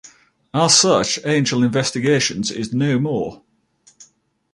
[0.51, 3.43] As such, Angel Investigations is no more.